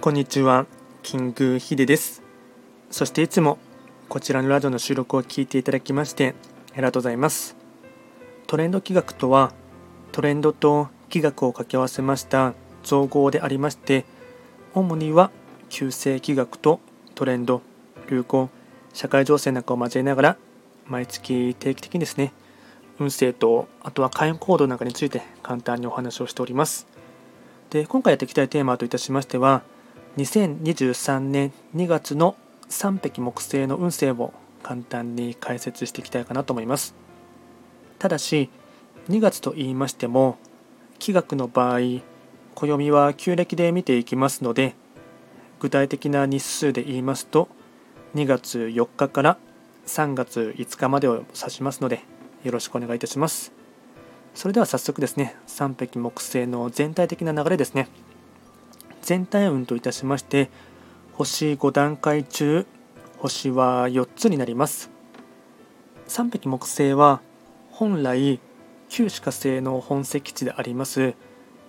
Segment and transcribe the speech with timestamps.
[0.00, 0.66] こんにちは、
[1.02, 2.22] キングヒデです。
[2.88, 3.58] そしていつも
[4.08, 6.36] こちらのラジオの収録を聞いていただきまして
[6.72, 7.56] ありがとうございます。
[8.46, 9.52] トレンド企画とは
[10.12, 12.54] トレンドと企画を掛け合わせました
[12.84, 14.04] 造語でありまして
[14.72, 15.32] 主には
[15.68, 16.78] 旧世企画と
[17.16, 17.60] トレンド、
[18.08, 18.50] 流行、
[18.94, 20.36] 社会情勢なんかを交えながら
[20.86, 22.32] 毎月定期的にですね
[23.00, 26.86] 運勢とあとは会員行動なんかについて簡単にお話をしております。
[27.70, 29.62] で今回やっていきたいテーマといたしましては
[30.18, 32.34] 2023年2月の
[32.68, 36.96] 3匹木星の運勢を簡単に解説していきたいかなと思います。
[38.00, 38.50] ただし
[39.08, 40.36] 2月と言いましても
[40.98, 42.02] 気学の場合
[42.56, 44.74] 暦は旧暦で見ていきますので
[45.60, 47.48] 具体的な日数で言いますと
[48.16, 49.38] 2月4日から
[49.86, 52.00] 3月5日までを指しますので
[52.42, 53.52] よろしくお願いいたします。
[54.34, 57.88] それでは早速ですね3匹木星の全体的な流れですね。
[59.02, 60.50] 全体運といたしまして
[61.12, 62.66] 星5段階中
[63.18, 64.98] 星は4つになります。
[66.08, 67.20] 3匹木星は
[67.70, 68.40] 本来
[68.88, 71.14] 旧歯科星の本石地であります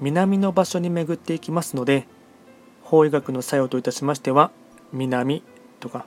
[0.00, 2.06] 南の場所に巡っていきますので
[2.82, 4.50] 法医学の作用といたしましては
[4.92, 5.42] 南
[5.80, 6.06] とか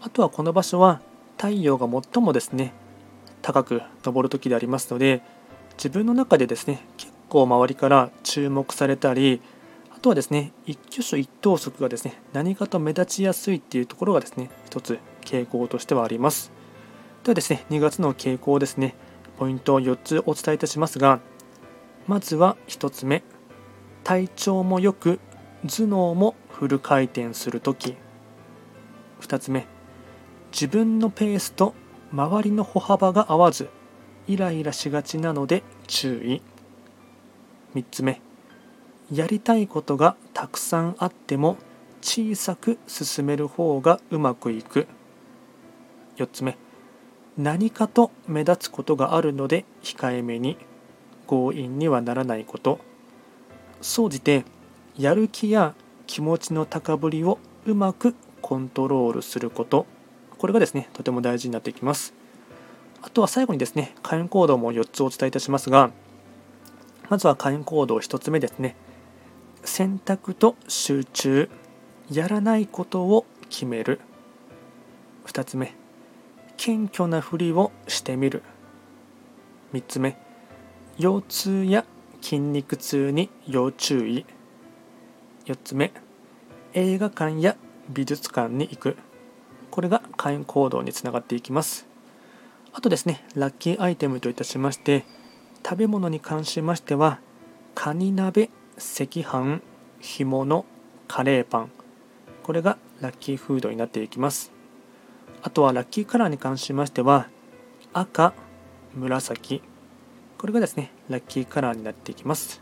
[0.00, 1.00] あとはこの場所は
[1.36, 2.72] 太陽が最もですね
[3.42, 5.22] 高く昇る時でありますので
[5.74, 9.40] 自分の中でですね結構周りから注目されたり
[10.02, 16.52] とはですね一挙手一投足がですね何かと目立ちやすいっていうところがですね一つ傾向としてはあります。
[17.22, 18.96] ではですね2月の傾向ですね
[19.38, 21.20] ポイントを4つお伝えいたしますが
[22.06, 23.22] まずは1つ目。
[24.04, 25.20] 体調も良く
[25.64, 27.94] 頭脳もフル回転するとき
[29.20, 29.66] 2つ目。
[30.50, 31.74] 自分のペースと
[32.12, 33.70] 周りの歩幅が合わず
[34.26, 36.42] イライラしがちなので注意。
[37.74, 38.20] 3つ目。
[39.10, 41.56] やりたいことがたくさんあっても
[42.00, 44.86] 小さく進める方がうまくいく。
[46.16, 46.56] 4つ目。
[47.38, 50.56] 何かと目立つことがあるので控えめに。
[51.26, 52.78] 強引にはならないこと。
[53.80, 54.44] 総じて
[54.98, 55.74] やる気や
[56.06, 59.86] 気持ちの高ぶりをうまくコントロールすること。
[60.36, 62.12] これがですねとても大事になってきます。
[63.02, 65.90] あとは最後にですね会員行動も4つお伝えいたしますが
[67.08, 68.76] まずは会員行動1つ目ですね。
[69.64, 71.50] 選択と集中
[72.10, 74.00] やらないことを決める。
[75.26, 75.74] 2つ目
[76.56, 78.42] 謙虚なふりをしてみる。
[79.72, 80.16] 3つ目
[80.98, 81.84] 腰痛や
[82.20, 84.26] 筋肉痛に要注意。
[85.46, 85.92] 4つ目
[86.74, 87.56] 映画館や
[87.88, 88.96] 美術館に行く。
[89.70, 91.92] これが会員行動につながっていきます。
[92.72, 95.04] あとですねラッキーアイテムといたしまして
[95.64, 97.20] 食べ物に関しましては
[97.74, 98.50] カニ鍋
[98.82, 99.60] 赤飯
[100.00, 100.64] 干物
[101.06, 101.70] カレーパン。
[102.42, 104.50] これがラッキーフードになっていきます。
[105.42, 107.28] あとはラッキーカラーに関しましては
[107.92, 108.34] 赤
[108.94, 109.62] 紫。
[110.36, 112.60] これがですねラッキーカラーになっていきます。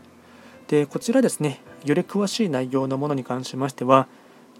[0.67, 4.07] でこちらですねより詳しい内容のものに関しましては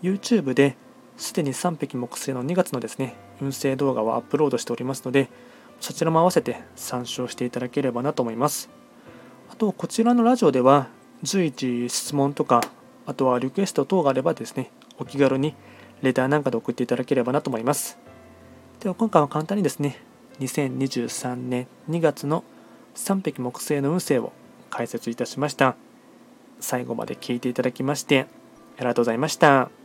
[0.01, 0.75] YouTube で
[1.15, 5.29] すでに3匹木星の2月のですね運勢動画をアップロードしておりますので
[5.79, 8.69] そちらも合わせて参照していただければなと思います。
[9.49, 10.87] あとこちらのラジオでは
[11.23, 12.61] 随時質問とか
[13.05, 15.55] あとはリクエスト等があればですねお気軽に
[16.01, 17.97] レターなんかで送っていただければなと思います
[18.79, 19.97] では今回は簡単にですね
[20.39, 22.43] 2023年2月の
[22.95, 24.33] 3匹木星の運勢を
[24.69, 25.75] 解説いたしました
[26.59, 28.27] 最後まで聞いていただきまして
[28.77, 29.80] ありがとうございました。